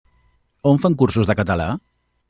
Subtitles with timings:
[0.71, 1.73] On fan cursos de català?